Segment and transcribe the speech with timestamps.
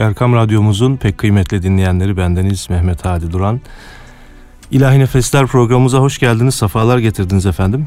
[0.00, 3.60] Erkam Radyomuzun pek kıymetli dinleyenleri bendeniz Mehmet Hadi Duran.
[4.70, 7.86] İlahi Nefesler programımıza hoş geldiniz, sefalar getirdiniz efendim.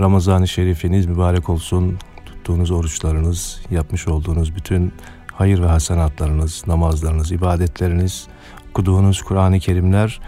[0.00, 1.98] Ramazan-ı Şerifiniz mübarek olsun.
[2.26, 4.92] Tuttuğunuz oruçlarınız, yapmış olduğunuz bütün
[5.32, 8.26] hayır ve hasenatlarınız, namazlarınız, ibadetleriniz,
[8.70, 10.20] okuduğunuz Kur'an-ı Kerimler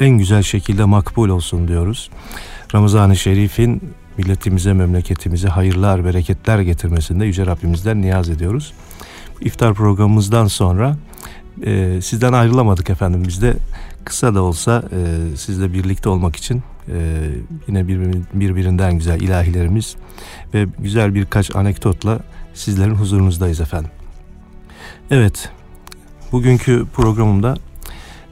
[0.00, 2.10] en güzel şekilde makbul olsun diyoruz.
[2.74, 8.72] Ramazan-ı Şerif'in milletimize, memleketimize hayırlar, bereketler getirmesinde Yüce Rabbimizden niyaz ediyoruz.
[9.44, 10.96] İftar programımızdan sonra
[11.64, 13.24] e, sizden ayrılamadık efendim.
[13.28, 13.54] Biz de
[14.04, 17.28] kısa da olsa e, sizle birlikte olmak için e,
[17.68, 17.88] yine
[18.34, 19.96] birbirinden güzel ilahilerimiz
[20.54, 22.18] ve güzel birkaç anekdotla
[22.54, 23.90] sizlerin huzurunuzdayız efendim.
[25.10, 25.50] Evet,
[26.32, 27.56] bugünkü programımda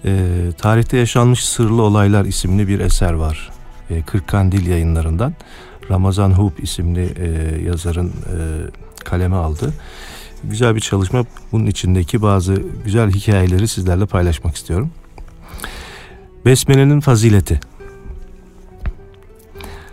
[0.05, 0.27] e,
[0.59, 3.51] Tarihte Yaşanmış Sırlı Olaylar isimli bir eser var.
[3.91, 5.35] E, Kırkandil yayınlarından
[5.91, 8.37] Ramazan Hub isimli e, yazarın e,
[9.05, 9.75] kaleme aldı.
[10.45, 11.25] Güzel bir çalışma.
[11.53, 14.91] Bunun içindeki bazı güzel hikayeleri sizlerle paylaşmak istiyorum.
[16.45, 17.61] Besmele'nin fazileti.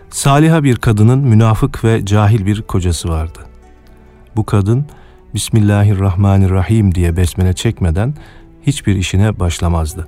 [0.09, 3.39] Saliha bir kadının münafık ve cahil bir kocası vardı.
[4.35, 4.85] Bu kadın
[5.33, 8.13] Bismillahirrahmanirrahim diye besmele çekmeden
[8.61, 10.07] hiçbir işine başlamazdı.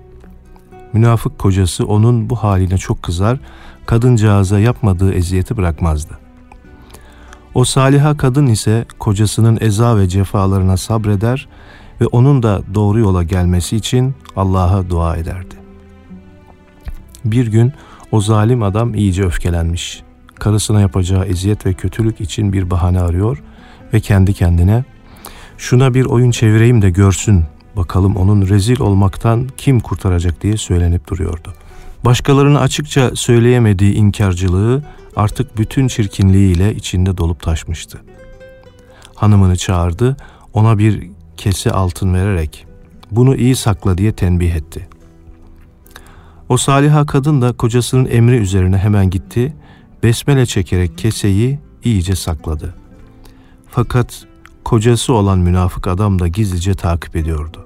[0.94, 3.40] Münafık kocası onun bu haline çok kızar,
[3.86, 6.20] kadıncağıza yapmadığı eziyeti bırakmazdı.
[7.60, 11.48] O saliha kadın ise kocasının eza ve cefalarına sabreder
[12.02, 15.56] ve onun da doğru yola gelmesi için Allah'a dua ederdi.
[17.26, 17.74] Bir gün
[18.12, 20.04] o zalim adam iyice öfkelenmiş.
[20.36, 23.44] Karısına yapacağı eziyet ve kötülük için bir bahane arıyor
[23.94, 24.84] ve kendi kendine
[25.58, 27.44] şuna bir oyun çevireyim de görsün
[27.78, 31.54] bakalım onun rezil olmaktan kim kurtaracak diye söylenip duruyordu.
[32.06, 34.84] Başkalarına açıkça söyleyemediği inkarcılığı
[35.16, 38.02] artık bütün çirkinliğiyle içinde dolup taşmıştı.
[39.16, 40.18] Hanımını çağırdı,
[40.54, 42.66] ona bir kese altın vererek
[43.12, 44.88] bunu iyi sakla diye tenbih etti.
[46.50, 49.54] O saliha kadın da kocasının emri üzerine hemen gitti,
[50.04, 52.76] besmele çekerek keseyi iyice sakladı.
[53.70, 54.26] Fakat
[54.64, 57.66] kocası olan münafık adam da gizlice takip ediyordu.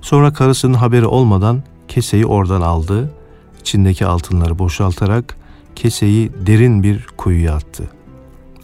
[0.00, 3.12] Sonra karısının haberi olmadan keseyi oradan aldı,
[3.60, 5.36] içindeki altınları boşaltarak
[5.78, 7.84] keseyi derin bir kuyuya attı.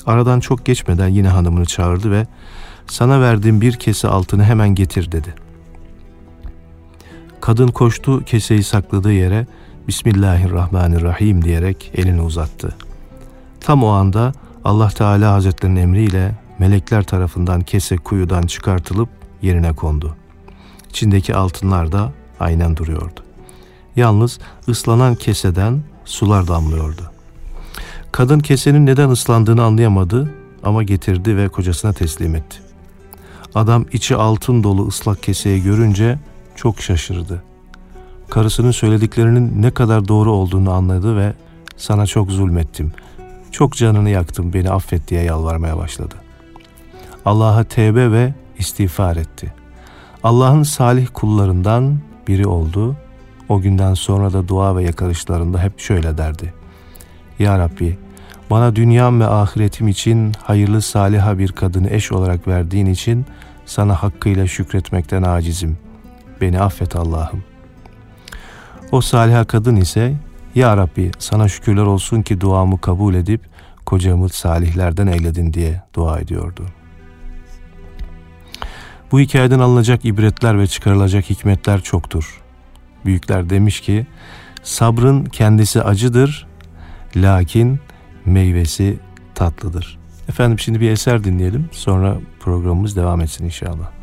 [0.06, 2.26] Aradan çok geçmeden yine hanımını çağırdı ve
[2.86, 5.34] sana verdiğim bir kese altını hemen getir dedi.
[7.41, 9.47] Kadın koştu keseyi sakladığı yere
[9.88, 12.76] Bismillahirrahmanirrahim diyerek elini uzattı.
[13.60, 14.32] Tam o anda
[14.64, 19.08] Allah Teala Hazretlerinin emriyle melekler tarafından kese kuyudan çıkartılıp
[19.42, 20.16] yerine kondu.
[20.91, 23.20] İçindeki altınlar da aynen duruyordu.
[23.96, 24.38] Yalnız
[24.69, 27.10] ıslanan keseden sular damlıyordu.
[28.12, 32.59] Kadın kesenin neden ıslandığını anlayamadı ama getirdi ve kocasına teslim etti.
[33.54, 36.19] Adam içi altın dolu ıslak keseyi görünce
[36.56, 37.43] çok şaşırdı.
[38.31, 41.32] Karısının söylediklerinin ne kadar doğru olduğunu anladı ve
[41.76, 42.93] sana çok zulmettim.
[43.53, 46.14] Çok canını yaktım beni affet diye yalvarmaya başladı.
[47.25, 49.53] Allah'a tevbe ve istiğfar etti.
[50.22, 51.98] Allah'ın salih kullarından
[52.28, 52.97] biri oldu
[53.49, 56.55] o günden sonra da dua ve yakarışlarında hep şöyle derdi.
[57.38, 57.99] Ya Rabbi
[58.50, 63.27] bana dünyam ve ahiretim için hayırlı saliha bir kadını eş olarak verdiğin için
[63.66, 65.78] sana hakkıyla şükretmekten acizim.
[66.41, 67.44] Beni affet Allah'ım.
[68.93, 70.15] O saliha kadın ise
[70.55, 73.41] Ya Rabbi sana şükürler olsun ki duamı kabul edip
[73.87, 76.66] kocamı salihlerden eyledin diye dua ediyordu.
[79.12, 82.44] Bu hikayeden alınacak ibretler ve çıkarılacak hikmetler çoktur.
[83.04, 84.06] Büyükler demiş ki
[84.62, 86.47] sabrın kendisi acıdır
[87.16, 87.81] lakin
[88.25, 88.98] meyvesi
[89.34, 89.98] tatlıdır.
[90.28, 93.94] Efendim şimdi bir eser dinleyelim sonra programımız devam etsin inşallah.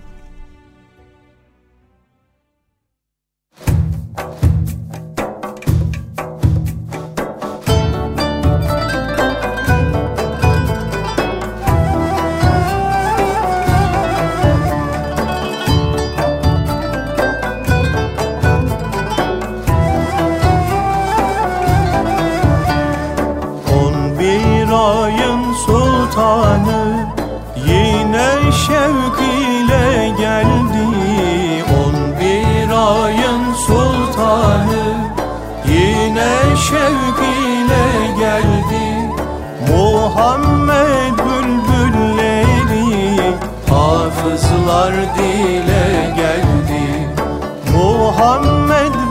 [44.72, 45.12] Melek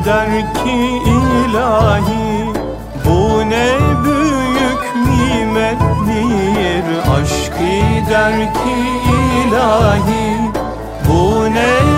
[0.09, 2.53] der ki ilahi
[3.05, 3.69] Bu ne
[4.05, 8.79] büyük nimettir Aşkı der ki
[9.47, 10.39] ilahi
[11.09, 11.98] Bu ne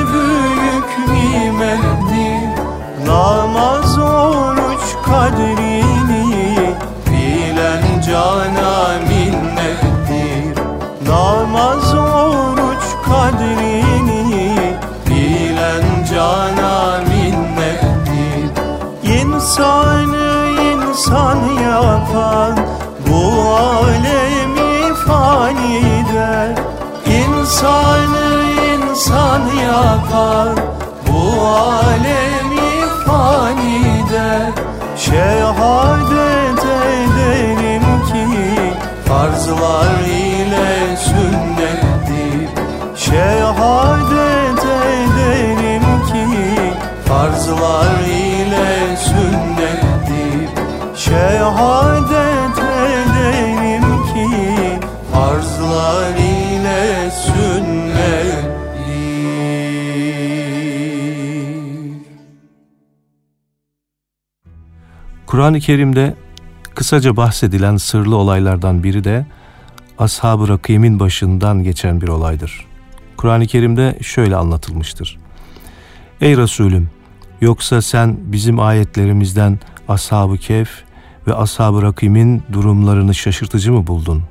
[65.41, 66.15] Kur'an-ı Kerim'de
[66.75, 69.27] kısaca bahsedilen sırlı olaylardan biri de
[69.99, 72.67] Ashab-ı Rakim'in başından geçen bir olaydır.
[73.17, 75.19] Kur'an-ı Kerim'de şöyle anlatılmıştır.
[76.21, 76.91] Ey Resulüm!
[77.41, 79.59] Yoksa sen bizim ayetlerimizden
[79.89, 80.71] Ashab-ı Kehf
[81.27, 84.23] ve Ashab-ı Rakim'in durumlarını şaşırtıcı mı buldun?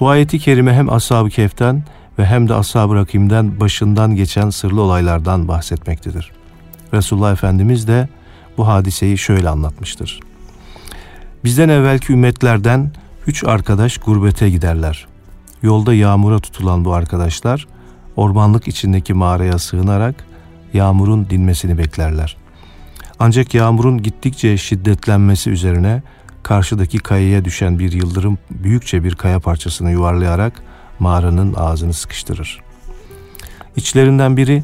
[0.00, 1.84] Bu ayeti kerime hem Ashab-ı Kehf'ten
[2.18, 6.32] ve hem de Ashab-ı Rakim'den başından geçen sırlı olaylardan bahsetmektedir.
[6.92, 8.08] Resulullah Efendimiz de
[8.56, 10.20] bu hadiseyi şöyle anlatmıştır.
[11.44, 12.90] Bizden evvelki ümmetlerden
[13.26, 15.06] üç arkadaş gurbete giderler.
[15.62, 17.66] Yolda yağmura tutulan bu arkadaşlar
[18.16, 20.24] ormanlık içindeki mağaraya sığınarak
[20.74, 22.36] yağmurun dinmesini beklerler.
[23.18, 26.02] Ancak yağmurun gittikçe şiddetlenmesi üzerine
[26.42, 30.62] karşıdaki kayaya düşen bir yıldırım büyükçe bir kaya parçasını yuvarlayarak
[30.98, 32.60] mağaranın ağzını sıkıştırır.
[33.76, 34.62] İçlerinden biri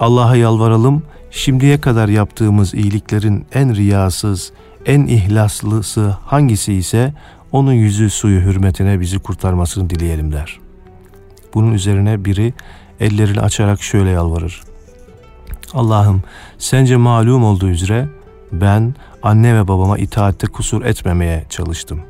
[0.00, 4.52] Allah'a yalvaralım şimdiye kadar yaptığımız iyiliklerin en riyasız,
[4.86, 7.14] en ihlaslısı hangisi ise
[7.52, 10.60] onun yüzü suyu hürmetine bizi kurtarmasını dileyelim der.
[11.54, 12.54] Bunun üzerine biri
[13.00, 14.62] ellerini açarak şöyle yalvarır.
[15.74, 16.22] Allah'ım
[16.58, 18.08] sence malum olduğu üzere
[18.52, 22.00] ben anne ve babama itaatte kusur etmemeye çalıştım.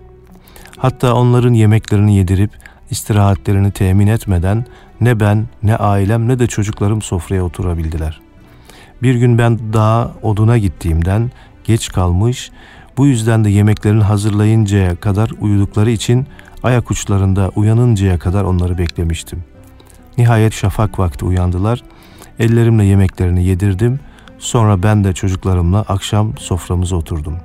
[0.77, 2.51] Hatta onların yemeklerini yedirip
[2.91, 4.67] istirahatlerini temin etmeden
[5.01, 8.25] ne ben ne ailem ne de çocuklarım sofraya oturabildiler.
[9.02, 11.31] Bir gün ben dağa oduna gittiğimden
[11.65, 12.50] geç kalmış,
[12.96, 16.26] bu yüzden de yemeklerini hazırlayıncaya kadar uyudukları için
[16.62, 19.44] ayak uçlarında uyanıncaya kadar onları beklemiştim.
[20.19, 21.82] Nihayet şafak vakti uyandılar.
[22.38, 24.00] Ellerimle yemeklerini yedirdim.
[24.38, 27.36] Sonra ben de çocuklarımla akşam soframıza oturdum.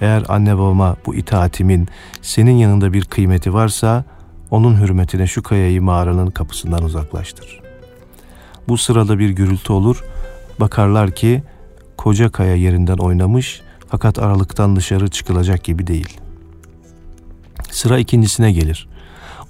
[0.00, 1.88] Eğer anne babama bu itaatimin
[2.22, 4.04] senin yanında bir kıymeti varsa
[4.50, 7.60] onun hürmetine şu kayayı mağaranın kapısından uzaklaştır.
[8.68, 10.04] Bu sırada bir gürültü olur.
[10.60, 11.42] Bakarlar ki
[11.96, 16.20] koca kaya yerinden oynamış fakat aralıktan dışarı çıkılacak gibi değil.
[17.70, 18.88] Sıra ikincisine gelir.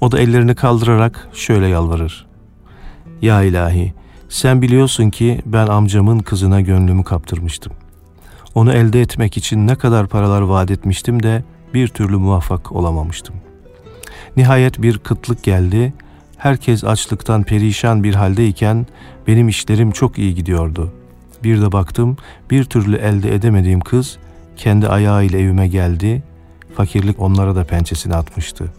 [0.01, 2.27] O da ellerini kaldırarak şöyle yalvarır.
[3.23, 3.95] Ya ilahi
[4.29, 7.73] sen biliyorsun ki ben amcamın kızına gönlümü kaptırmıştım.
[8.55, 11.45] Onu elde etmek için ne kadar paralar vaat etmiştim de
[11.75, 13.35] bir türlü muvaffak olamamıştım.
[14.37, 15.93] Nihayet bir kıtlık geldi.
[16.45, 18.87] Herkes açlıktan perişan bir haldeyken
[19.27, 20.93] benim işlerim çok iyi gidiyordu.
[21.45, 22.17] Bir de baktım
[22.51, 24.19] bir türlü elde edemediğim kız
[24.57, 26.23] kendi ayağıyla evime geldi.
[26.77, 28.73] Fakirlik onlara da pençesini atmıştı.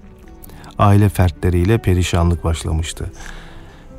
[0.80, 3.12] Aile fertleriyle perişanlık başlamıştı.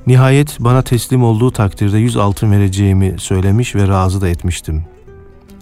[0.06, 4.84] Nihayet bana teslim olduğu takdirde yüz altın vereceğimi söylemiş ve razı da etmiştim.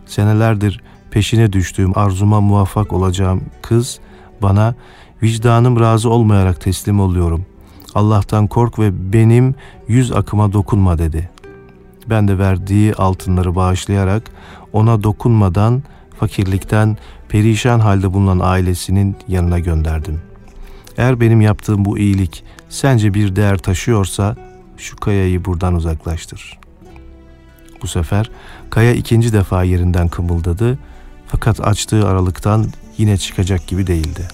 [0.06, 4.00] Senelerdir peşine düştüğüm arzuma muvaffak olacağım kız
[4.42, 4.74] bana
[5.22, 7.46] vicdanım razı olmayarak teslim oluyorum.
[7.94, 9.54] Allah'tan kork ve benim
[9.88, 11.30] yüz akıma dokunma dedi.
[12.06, 14.22] Ben de verdiği altınları bağışlayarak
[14.72, 15.82] ona dokunmadan
[16.20, 16.96] fakirlikten
[17.28, 20.20] perişan halde bulunan ailesinin yanına gönderdim.
[20.96, 24.36] Eğer benim yaptığım bu iyilik sence bir değer taşıyorsa
[24.76, 26.58] şu kayayı buradan uzaklaştır.
[27.82, 28.30] Bu sefer
[28.70, 30.78] kaya ikinci defa yerinden kımıldadı
[31.26, 32.66] fakat açtığı aralıktan
[32.98, 34.28] yine çıkacak gibi değildi.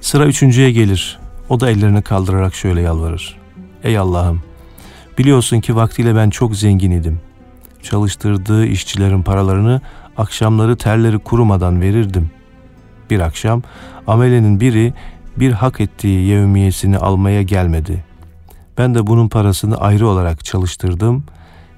[0.00, 1.18] Sıra üçüncüye gelir.
[1.48, 3.36] O da ellerini kaldırarak şöyle yalvarır.
[3.84, 4.42] Ey Allah'ım
[5.18, 7.20] biliyorsun ki vaktiyle ben çok zengin idim.
[7.82, 9.80] Çalıştırdığı işçilerin paralarını
[10.16, 12.30] akşamları terleri kurumadan verirdim.
[13.10, 13.62] Bir akşam
[14.06, 14.94] amelenin biri
[15.36, 18.04] bir hak ettiği yevmiyesini almaya gelmedi.
[18.78, 21.24] Ben de bunun parasını ayrı olarak çalıştırdım.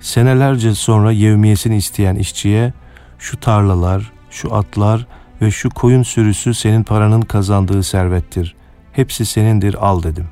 [0.01, 2.73] Senelerce sonra yevmiyesini isteyen işçiye
[3.19, 5.07] şu tarlalar, şu atlar
[5.43, 8.58] ve şu koyun sürüsü senin paranın kazandığı servettir.
[8.99, 10.27] Hepsi senindir al dedim.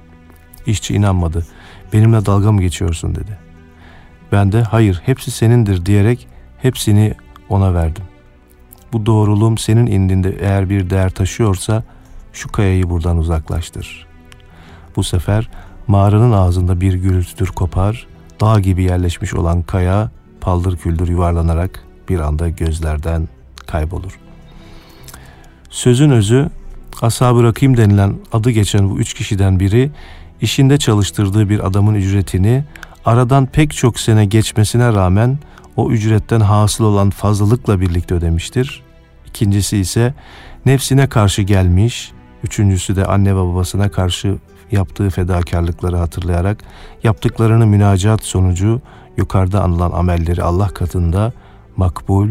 [0.66, 1.46] İşçi inanmadı.
[1.92, 3.38] Benimle dalga mı geçiyorsun dedi.
[4.32, 7.14] Ben de hayır hepsi senindir diyerek hepsini
[7.48, 8.04] ona verdim.
[8.92, 11.84] Bu doğruluğum senin indinde eğer bir değer taşıyorsa
[12.32, 14.06] şu kayayı buradan uzaklaştır.
[14.96, 15.48] Bu sefer
[15.86, 18.06] mağaranın ağzında bir gürültüdür kopar,
[18.40, 23.28] dağ gibi yerleşmiş olan kaya paldır küldür yuvarlanarak bir anda gözlerden
[23.66, 24.18] kaybolur.
[25.70, 26.50] Sözün özü
[27.02, 29.90] Ashab-ı Rakim denilen adı geçen bu üç kişiden biri
[30.40, 32.64] işinde çalıştırdığı bir adamın ücretini
[33.04, 35.38] aradan pek çok sene geçmesine rağmen
[35.76, 38.82] o ücretten hasıl olan fazlalıkla birlikte ödemiştir.
[39.26, 40.14] İkincisi ise
[40.66, 42.12] nefsine karşı gelmiş,
[42.44, 44.36] üçüncüsü de anne ve babasına karşı
[44.72, 46.58] yaptığı fedakarlıkları hatırlayarak
[47.02, 48.80] yaptıklarını münacat sonucu
[49.16, 51.32] yukarıda anılan amelleri Allah katında
[51.76, 52.28] makbul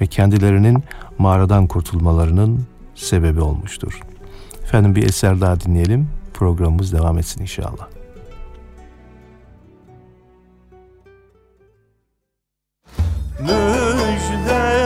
[0.00, 0.84] ve kendilerinin
[1.18, 2.66] mağaradan kurtulmalarının
[2.96, 4.00] sebebi olmuştur.
[4.62, 6.08] Efendim bir eser daha dinleyelim.
[6.34, 7.88] Programımız devam etsin inşallah.
[13.40, 14.85] Müjde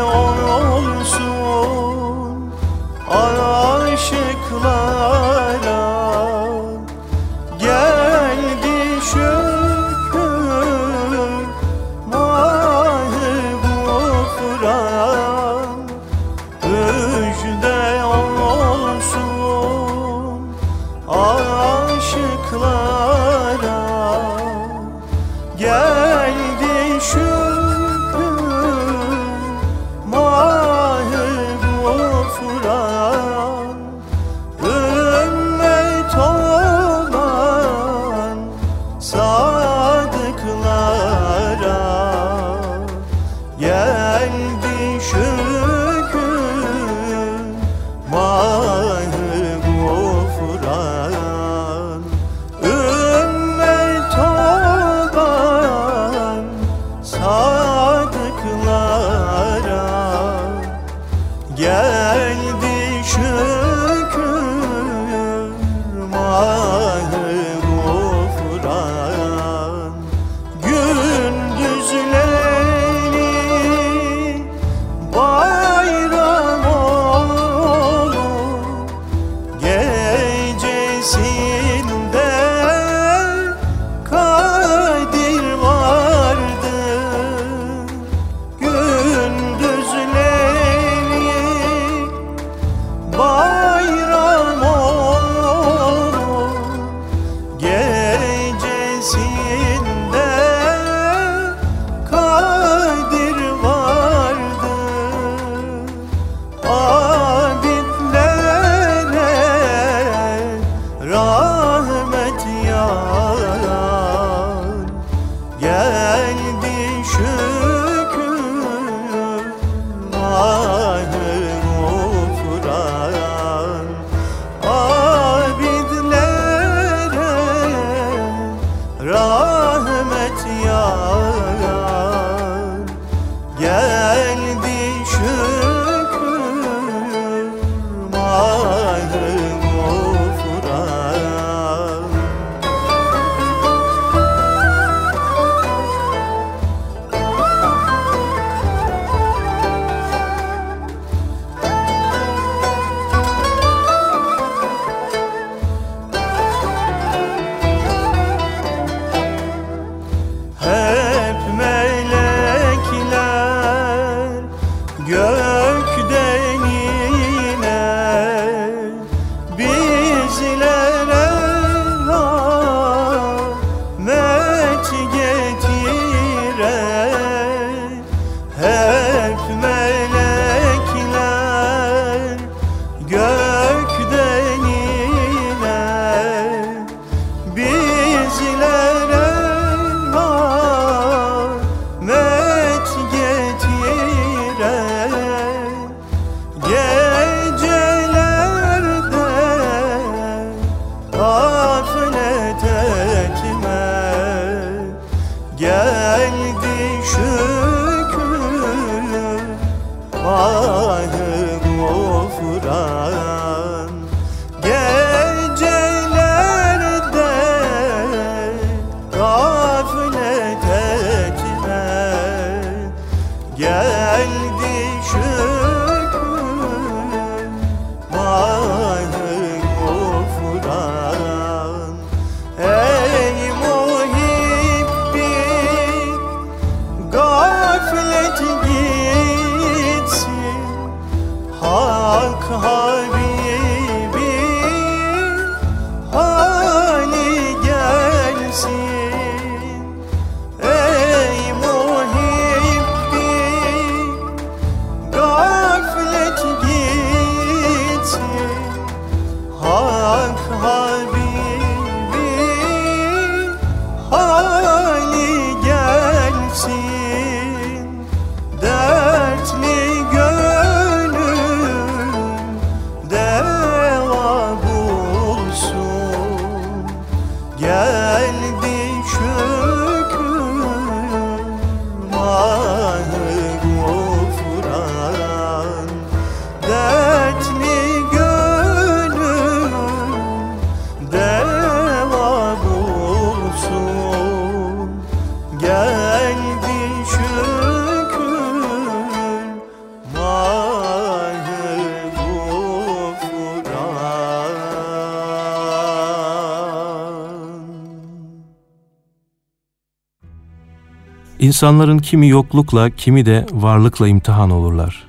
[311.60, 315.04] İnsanların kimi yoklukla, kimi de varlıkla imtihan olurlar.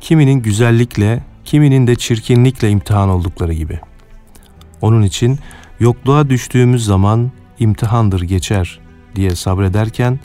[0.00, 3.80] Kiminin güzellikle, kiminin de çirkinlikle imtihan oldukları gibi.
[4.80, 5.38] Onun için
[5.80, 8.80] yokluğa düştüğümüz zaman imtihandır geçer
[9.16, 10.20] diye sabrederken,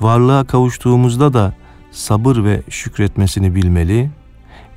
[0.00, 1.54] varlığa kavuştuğumuzda da
[1.90, 4.10] sabır ve şükretmesini bilmeli,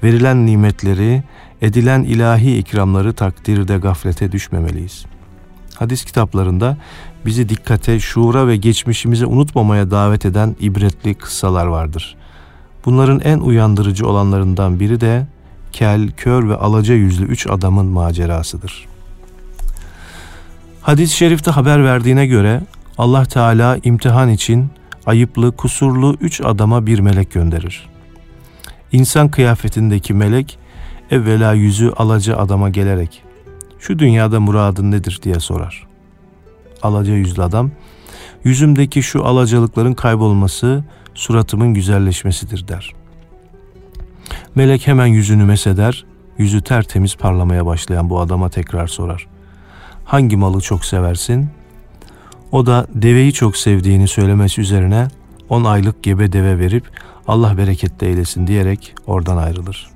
[0.03, 1.23] verilen nimetleri,
[1.61, 5.05] edilen ilahi ikramları takdirde gaflete düşmemeliyiz.
[5.75, 6.77] Hadis kitaplarında
[7.25, 12.15] bizi dikkate, şuura ve geçmişimizi unutmamaya davet eden ibretli kıssalar vardır.
[12.85, 15.27] Bunların en uyandırıcı olanlarından biri de
[15.71, 18.85] kel, kör ve alaca yüzlü üç adamın macerasıdır.
[20.81, 22.61] Hadis-i şerifte haber verdiğine göre
[22.97, 24.69] Allah Teala imtihan için
[25.05, 27.89] ayıplı, kusurlu üç adama bir melek gönderir.
[28.91, 30.59] İnsan kıyafetindeki melek
[31.11, 33.23] evvela yüzü alaca adama gelerek
[33.79, 35.88] şu dünyada muradın nedir diye sorar.
[36.83, 37.71] Alaca yüzlü adam,
[38.43, 40.83] yüzümdeki şu alacalıkların kaybolması,
[41.15, 42.93] suratımın güzelleşmesidir der.
[44.55, 46.05] Melek hemen yüzünü meseder,
[46.37, 49.27] yüzü tertemiz parlamaya başlayan bu adama tekrar sorar.
[50.05, 51.49] Hangi malı çok seversin?
[52.51, 55.07] O da deveyi çok sevdiğini söylemesi üzerine
[55.49, 56.83] 10 aylık gebe deve verip
[57.27, 59.89] Allah bereketli eylesin diyerek oradan ayrılır.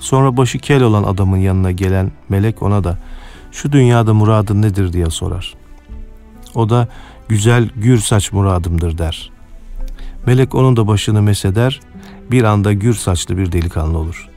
[0.00, 2.98] Sonra başı kel olan adamın yanına gelen melek ona da
[3.52, 5.54] şu dünyada muradın nedir diye sorar.
[6.54, 6.88] O da
[7.28, 9.30] güzel gür saç muradımdır der.
[10.26, 11.80] Melek onun da başını meseder,
[12.30, 14.28] bir anda gür saçlı bir delikanlı olur.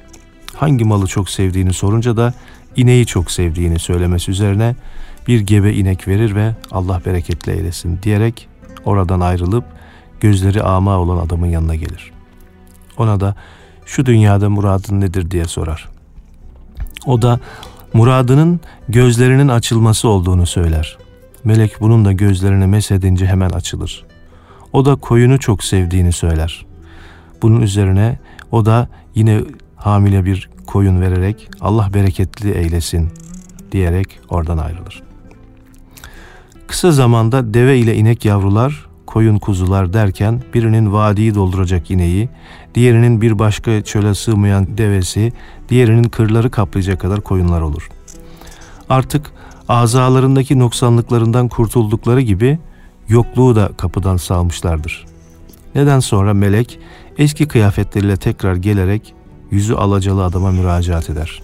[0.56, 2.34] Hangi malı çok sevdiğini sorunca da
[2.76, 4.76] ineği çok sevdiğini söylemesi üzerine
[5.28, 8.48] bir gebe inek verir ve Allah bereketli eylesin diyerek
[8.86, 9.64] oradan ayrılıp
[10.20, 12.12] gözleri ama olan adamın yanına gelir.
[12.98, 13.36] Ona da
[13.86, 15.90] şu dünyada muradın nedir diye sorar.
[17.06, 17.40] O da
[17.94, 20.98] muradının gözlerinin açılması olduğunu söyler.
[21.44, 24.06] Melek bunun da gözlerini mesedince hemen açılır.
[24.74, 26.66] O da koyunu çok sevdiğini söyler.
[27.42, 28.20] Bunun üzerine
[28.52, 29.42] o da yine
[29.76, 33.10] hamile bir koyun vererek Allah bereketli eylesin
[33.72, 35.04] diyerek oradan ayrılır.
[36.68, 42.30] Kısa zamanda deve ile inek yavrular, koyun kuzular derken birinin vadiyi dolduracak ineği,
[42.76, 45.34] diğerinin bir başka çöle sığmayan devesi,
[45.70, 47.90] diğerinin kırları kaplayacak kadar koyunlar olur.
[48.90, 49.32] Artık
[49.70, 52.60] azalarındaki noksanlıklarından kurtuldukları gibi
[53.10, 55.06] yokluğu da kapıdan sağmışlardır.
[55.76, 56.80] Neden sonra melek
[57.18, 59.14] eski kıyafetleriyle tekrar gelerek
[59.52, 61.42] yüzü alacalı adama müracaat eder.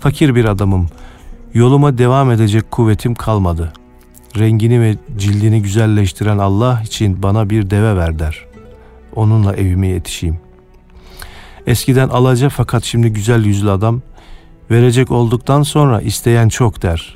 [0.00, 0.88] Fakir bir adamım,
[1.54, 3.72] yoluma devam edecek kuvvetim kalmadı.
[4.38, 8.46] Rengini ve cildini güzelleştiren Allah için bana bir deve ver der.
[9.16, 10.38] Onunla evime yetişeyim.
[11.66, 14.02] Eskiden alaca fakat şimdi güzel yüzlü adam
[14.70, 17.14] verecek olduktan sonra isteyen çok der.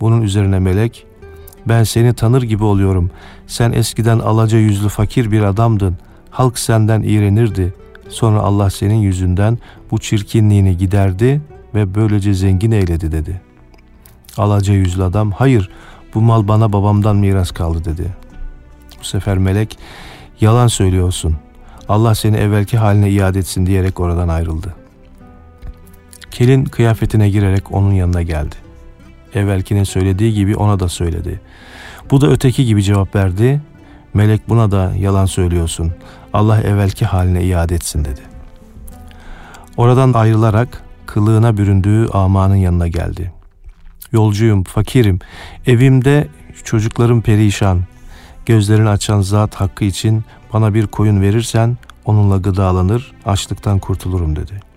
[0.00, 1.06] Bunun üzerine melek
[1.66, 3.10] ben seni tanır gibi oluyorum.
[3.46, 5.96] Sen eskiden alaca yüzlü fakir bir adamdın.
[6.30, 7.74] Halk senden iğrenirdi.
[8.08, 9.58] Sonra Allah senin yüzünden
[9.90, 11.40] bu çirkinliğini giderdi
[11.74, 13.40] ve böylece zengin eyledi dedi.
[14.36, 15.70] Alaca yüzlü adam hayır
[16.14, 18.14] bu mal bana babamdan miras kaldı dedi.
[19.00, 19.78] Bu sefer melek
[20.40, 21.36] yalan söylüyorsun.
[21.88, 24.74] Allah seni evvelki haline iade etsin diyerek oradan ayrıldı.
[26.30, 28.54] Kelin kıyafetine girerek onun yanına geldi.
[29.34, 31.40] Evvelkinin söylediği gibi ona da söyledi.
[32.10, 33.60] Bu da öteki gibi cevap verdi.
[34.14, 35.92] Melek buna da yalan söylüyorsun.
[36.32, 38.20] Allah evvelki haline iade etsin dedi.
[39.76, 43.32] Oradan ayrılarak kılığına büründüğü amanın yanına geldi.
[44.12, 45.18] Yolcuyum, fakirim,
[45.66, 46.28] evimde
[46.64, 47.82] çocuklarım perişan.
[48.46, 54.69] Gözlerini açan zat hakkı için bana bir koyun verirsen onunla gıdalanır, açlıktan kurtulurum dedi.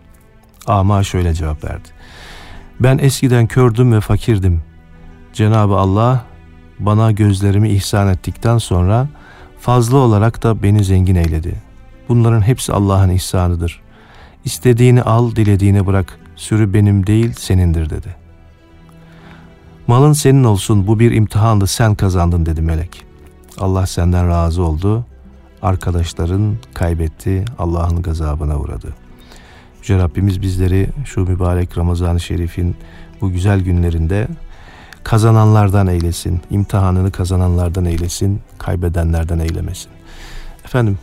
[0.68, 1.90] Ama şöyle cevap verdi.
[2.80, 4.62] Ben eskiden kördüm ve fakirdim.
[5.34, 6.26] Cenabı Allah
[6.80, 9.08] bana gözlerimi ihsan ettikten sonra
[9.60, 11.56] fazla olarak da beni zengin eyledi.
[12.10, 13.82] Bunların hepsi Allah'ın ihsanıdır.
[14.46, 16.20] İstediğini al, dilediğini bırak.
[16.36, 18.16] Sürü benim değil, senindir dedi.
[19.88, 23.06] Malın senin olsun, bu bir imtihandı, sen kazandın dedi melek.
[23.60, 25.06] Allah senden razı oldu.
[25.62, 29.03] Arkadaşların kaybetti, Allah'ın gazabına uğradı.
[29.84, 32.76] Yüce Rabbimiz bizleri şu mübarek Ramazan-ı Şerif'in
[33.22, 34.28] bu güzel günlerinde
[35.04, 39.92] kazananlardan eylesin, imtihanını kazananlardan eylesin, kaybedenlerden eylemesin.
[40.66, 40.98] Efendim,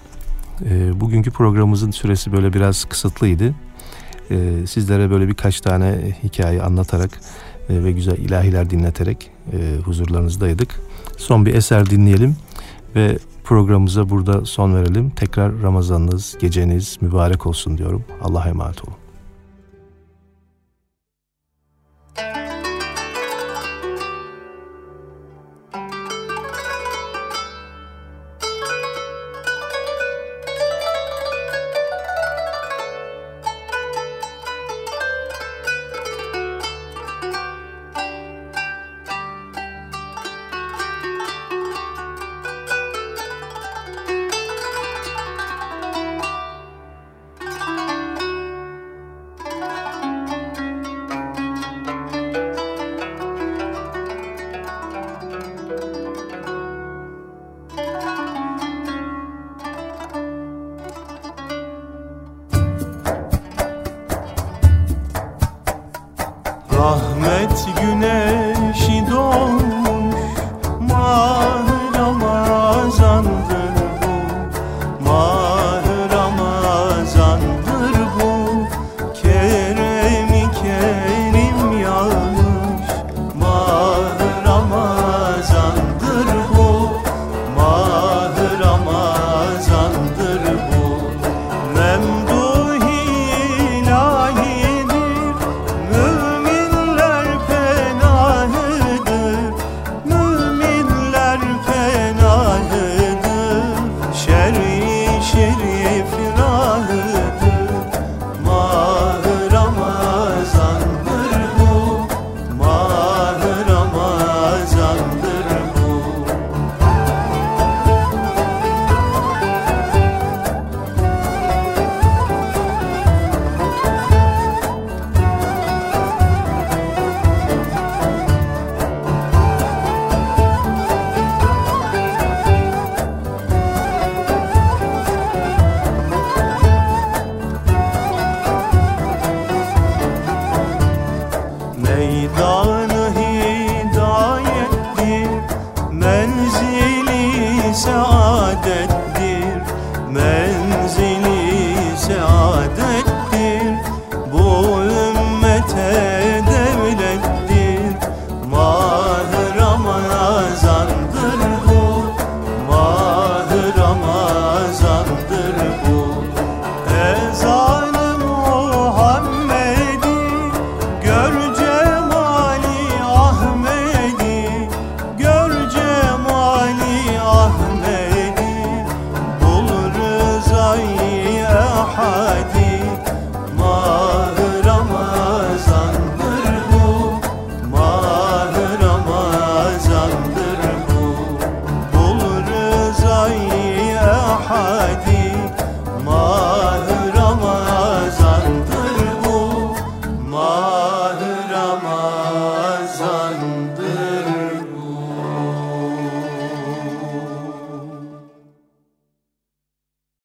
[0.70, 3.54] e, bugünkü programımızın süresi böyle biraz kısıtlıydı.
[4.30, 7.20] E, sizlere böyle birkaç tane hikaye anlatarak
[7.68, 10.80] e, ve güzel ilahiler dinleterek e, huzurlarınızdaydık.
[11.16, 12.36] Son bir eser dinleyelim
[12.96, 13.18] ve
[13.50, 15.10] programımıza burada son verelim.
[15.10, 18.04] Tekrar Ramazanınız, geceniz mübarek olsun diyorum.
[18.22, 18.99] Allah'a emanet olun.